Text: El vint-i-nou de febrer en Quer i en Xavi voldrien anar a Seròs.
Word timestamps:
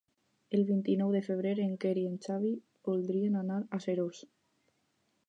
El 0.57 0.63
vint-i-nou 0.69 1.11
de 1.15 1.21
febrer 1.27 1.51
en 1.65 1.75
Quer 1.83 1.91
i 2.03 2.05
en 2.13 2.17
Xavi 2.25 2.53
voldrien 2.89 3.39
anar 3.43 3.61
a 3.61 3.81
Seròs. 3.87 4.27